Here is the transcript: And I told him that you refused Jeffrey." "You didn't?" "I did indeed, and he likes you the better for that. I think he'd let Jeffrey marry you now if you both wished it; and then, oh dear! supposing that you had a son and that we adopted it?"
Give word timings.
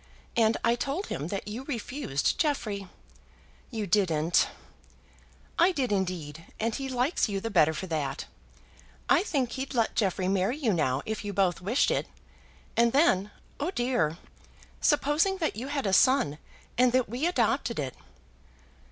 And 0.35 0.57
I 0.63 0.73
told 0.73 1.05
him 1.09 1.27
that 1.27 1.47
you 1.47 1.63
refused 1.65 2.39
Jeffrey." 2.39 2.87
"You 3.69 3.85
didn't?" 3.85 4.47
"I 5.59 5.71
did 5.71 5.91
indeed, 5.91 6.43
and 6.59 6.73
he 6.73 6.89
likes 6.89 7.29
you 7.29 7.39
the 7.39 7.51
better 7.51 7.71
for 7.75 7.85
that. 7.85 8.25
I 9.09 9.21
think 9.21 9.51
he'd 9.51 9.75
let 9.75 9.93
Jeffrey 9.95 10.27
marry 10.27 10.57
you 10.57 10.73
now 10.73 11.03
if 11.05 11.23
you 11.23 11.33
both 11.33 11.61
wished 11.61 11.91
it; 11.91 12.07
and 12.75 12.93
then, 12.93 13.29
oh 13.59 13.69
dear! 13.69 14.17
supposing 14.79 15.37
that 15.37 15.55
you 15.55 15.67
had 15.67 15.85
a 15.85 15.93
son 15.93 16.39
and 16.79 16.93
that 16.93 17.07
we 17.07 17.27
adopted 17.27 17.77
it?" 17.77 17.93